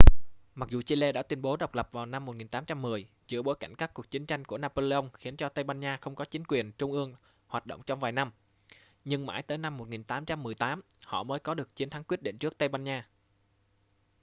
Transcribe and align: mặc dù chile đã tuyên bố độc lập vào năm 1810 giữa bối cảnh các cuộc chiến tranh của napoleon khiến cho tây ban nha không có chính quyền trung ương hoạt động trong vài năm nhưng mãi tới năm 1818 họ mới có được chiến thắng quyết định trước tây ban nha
mặc 0.55 0.69
dù 0.69 0.81
chile 0.81 1.11
đã 1.11 1.23
tuyên 1.23 1.41
bố 1.41 1.57
độc 1.57 1.75
lập 1.75 1.89
vào 1.91 2.05
năm 2.05 2.25
1810 2.25 3.07
giữa 3.27 3.41
bối 3.41 3.55
cảnh 3.59 3.75
các 3.75 3.93
cuộc 3.93 4.11
chiến 4.11 4.25
tranh 4.25 4.45
của 4.45 4.57
napoleon 4.57 5.09
khiến 5.13 5.37
cho 5.37 5.49
tây 5.49 5.63
ban 5.63 5.79
nha 5.79 5.97
không 6.01 6.15
có 6.15 6.25
chính 6.25 6.43
quyền 6.47 6.71
trung 6.71 6.91
ương 6.91 7.15
hoạt 7.47 7.65
động 7.65 7.81
trong 7.85 7.99
vài 7.99 8.11
năm 8.11 8.31
nhưng 9.05 9.25
mãi 9.25 9.43
tới 9.43 9.57
năm 9.57 9.77
1818 9.77 10.81
họ 11.05 11.23
mới 11.23 11.39
có 11.39 11.53
được 11.53 11.75
chiến 11.75 11.89
thắng 11.89 12.03
quyết 12.03 12.21
định 12.23 12.37
trước 12.37 12.57
tây 12.57 12.69
ban 12.69 12.83
nha 12.83 13.09